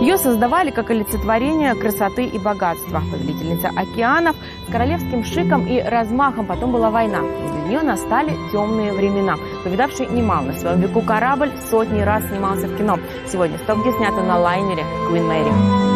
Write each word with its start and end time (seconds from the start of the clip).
Ее 0.00 0.18
создавали 0.18 0.70
как 0.70 0.90
олицетворение 0.90 1.74
красоты 1.74 2.24
и 2.24 2.38
богатства. 2.38 3.02
Повелительница 3.10 3.70
океанов 3.74 4.36
с 4.68 4.70
королевским 4.70 5.24
шиком 5.24 5.66
и 5.66 5.80
размахом. 5.80 6.46
Потом 6.46 6.72
была 6.72 6.90
война. 6.90 7.20
Для 7.20 7.62
нее 7.68 7.82
настали 7.82 8.32
темные 8.52 8.92
времена. 8.92 9.36
Повидавший 9.64 10.06
немало 10.06 10.46
на 10.46 10.52
своем 10.52 10.80
веку 10.80 11.00
корабль 11.00 11.50
сотни 11.70 12.00
раз 12.00 12.24
снимался 12.26 12.68
в 12.68 12.76
кино. 12.76 12.98
Сегодня 13.26 13.58
стопки 13.58 13.90
сняты 13.96 14.20
на 14.22 14.38
лайнере 14.38 14.84
Queen 15.10 15.26
Mary. 15.28 15.95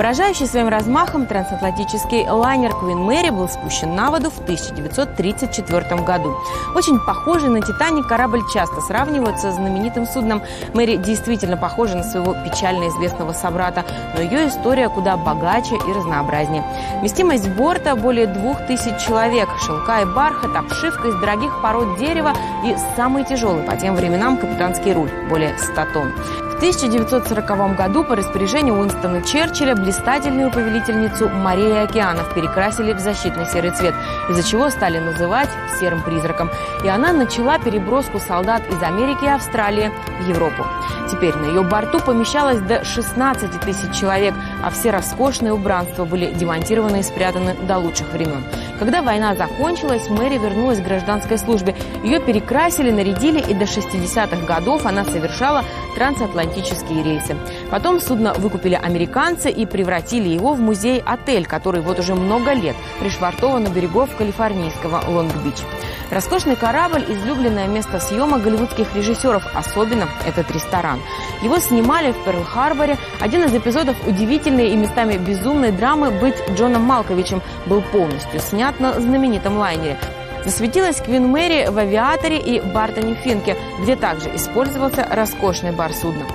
Поражающий 0.00 0.46
своим 0.46 0.68
размахом 0.68 1.26
трансатлантический 1.26 2.26
лайнер 2.26 2.70
Queen 2.70 3.06
Mary 3.06 3.30
был 3.30 3.50
спущен 3.50 3.94
на 3.94 4.10
воду 4.10 4.30
в 4.30 4.38
1934 4.40 6.02
году. 6.04 6.38
Очень 6.74 6.98
похожий 7.00 7.50
на 7.50 7.60
«Титаник» 7.60 8.08
корабль 8.08 8.40
часто 8.50 8.80
сравнивают 8.80 9.38
со 9.38 9.52
знаменитым 9.52 10.06
судном. 10.06 10.40
Мэри 10.72 10.96
действительно 10.96 11.58
похожа 11.58 11.98
на 11.98 12.02
своего 12.02 12.32
печально 12.32 12.88
известного 12.88 13.34
собрата, 13.34 13.84
но 14.14 14.22
ее 14.22 14.48
история 14.48 14.88
куда 14.88 15.18
богаче 15.18 15.76
и 15.76 15.92
разнообразнее. 15.92 16.64
Вместимость 17.00 17.50
борта 17.50 17.94
более 17.94 18.26
двух 18.26 18.56
тысяч 18.66 18.96
человек, 19.06 19.50
шелка 19.60 20.00
и 20.00 20.06
бархат, 20.06 20.56
обшивка 20.56 21.08
из 21.08 21.14
дорогих 21.16 21.52
пород 21.60 21.98
дерева 21.98 22.32
и 22.64 22.74
самый 22.96 23.26
тяжелый 23.26 23.64
по 23.64 23.76
тем 23.76 23.96
временам 23.96 24.38
капитанский 24.38 24.94
руль– 24.94 25.10
более 25.28 25.58
100 25.58 25.74
тонн. 25.92 26.49
1940 26.60 27.74
году 27.74 28.04
по 28.04 28.14
распоряжению 28.14 28.74
Уинстона 28.74 29.22
Черчилля 29.22 29.74
блистательную 29.74 30.50
повелительницу 30.50 31.30
Марии 31.30 31.84
океанов 31.84 32.34
перекрасили 32.34 32.92
в 32.92 32.98
защитный 32.98 33.46
серый 33.46 33.70
цвет, 33.70 33.94
из-за 34.28 34.42
чего 34.42 34.68
стали 34.68 34.98
называть 34.98 35.48
серым 35.78 36.02
призраком. 36.02 36.50
И 36.84 36.88
она 36.88 37.14
начала 37.14 37.58
переброску 37.58 38.18
солдат 38.18 38.62
из 38.70 38.82
Америки 38.82 39.24
и 39.24 39.28
Австралии 39.28 39.90
в 40.20 40.28
Европу. 40.28 40.66
Теперь 41.10 41.34
на 41.34 41.46
ее 41.46 41.62
борту 41.62 41.98
помещалось 41.98 42.60
до 42.60 42.84
16 42.84 43.58
тысяч 43.62 43.98
человек, 43.98 44.34
а 44.62 44.68
все 44.68 44.90
роскошные 44.90 45.54
убранства 45.54 46.04
были 46.04 46.26
демонтированы 46.26 47.00
и 47.00 47.02
спрятаны 47.02 47.56
до 47.66 47.78
лучших 47.78 48.12
времен. 48.12 48.44
Когда 48.80 49.02
война 49.02 49.34
закончилась, 49.36 50.08
Мэри 50.08 50.38
вернулась 50.38 50.80
к 50.80 50.84
гражданской 50.84 51.36
службе. 51.36 51.76
Ее 52.02 52.18
перекрасили, 52.18 52.90
нарядили, 52.90 53.38
и 53.38 53.52
до 53.52 53.66
60-х 53.66 54.46
годов 54.46 54.86
она 54.86 55.04
совершала 55.04 55.64
трансатлантические 55.94 57.02
рейсы. 57.02 57.36
Потом 57.70 58.00
судно 58.00 58.32
выкупили 58.32 58.74
американцы 58.74 59.50
и 59.50 59.66
превратили 59.66 60.30
его 60.30 60.54
в 60.54 60.60
музей-отель, 60.60 61.44
который 61.44 61.82
вот 61.82 61.98
уже 61.98 62.14
много 62.14 62.54
лет 62.54 62.74
пришвартован 63.00 63.66
у 63.66 63.70
берегов 63.70 64.16
калифорнийского 64.16 65.02
Лонг-Бич. 65.06 65.62
Роскошный 66.10 66.56
корабль– 66.56 67.04
излюбленное 67.08 67.68
место 67.68 68.00
съемок 68.00 68.42
голливудских 68.42 68.96
режиссеров, 68.96 69.44
особенно 69.54 70.08
этот 70.26 70.50
ресторан. 70.50 71.00
Его 71.42 71.58
снимали 71.58 72.12
в 72.12 72.16
Перл-Харборе. 72.24 72.98
Один 73.20 73.44
из 73.44 73.54
эпизодов 73.54 73.96
удивительной 74.06 74.70
и 74.70 74.76
местами 74.76 75.16
безумной 75.16 75.72
драмы 75.72 76.10
«Быть 76.10 76.36
Джоном 76.54 76.82
Малковичем» 76.82 77.42
был 77.66 77.80
полностью 77.80 78.40
снят 78.40 78.78
на 78.80 79.00
знаменитом 79.00 79.56
лайнере. 79.56 79.98
Засветилась 80.44 81.00
Квин 81.00 81.28
Мэри 81.28 81.68
в 81.70 81.78
«Авиаторе» 81.78 82.38
и 82.38 82.60
«Бартоне 82.60 83.14
Финке», 83.14 83.56
где 83.82 83.96
также 83.96 84.34
использовался 84.34 85.06
роскошный 85.10 85.72
бар 85.72 85.92
судна. 85.92 86.26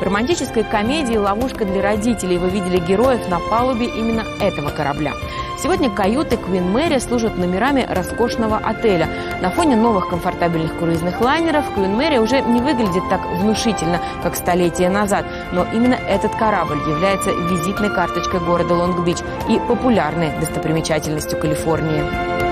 В 0.00 0.02
романтической 0.02 0.64
комедии 0.64 1.16
«Ловушка 1.16 1.66
для 1.66 1.82
родителей» 1.82 2.38
вы 2.38 2.48
видели 2.48 2.78
героев 2.78 3.28
на 3.28 3.38
палубе 3.38 3.84
именно 3.84 4.24
этого 4.40 4.70
корабля. 4.70 5.12
Сегодня 5.62 5.90
каюты 5.90 6.36
Queen 6.36 6.72
Mary 6.72 6.98
служат 6.98 7.36
номерами 7.36 7.86
роскошного 7.86 8.56
отеля. 8.56 9.10
На 9.42 9.50
фоне 9.50 9.76
новых 9.76 10.08
комфортабельных 10.08 10.78
круизных 10.78 11.20
лайнеров 11.20 11.66
Queen 11.76 11.98
Mary 11.98 12.18
уже 12.18 12.40
не 12.40 12.62
выглядит 12.62 13.02
так 13.10 13.20
внушительно, 13.26 14.00
как 14.22 14.36
столетия 14.36 14.88
назад. 14.88 15.26
Но 15.52 15.66
именно 15.70 15.96
этот 16.08 16.34
корабль 16.34 16.78
является 16.88 17.30
визитной 17.32 17.90
карточкой 17.90 18.40
города 18.40 18.72
Лонг-Бич 18.72 19.18
и 19.50 19.58
популярной 19.68 20.30
достопримечательностью 20.40 21.38
Калифорнии. 21.38 22.49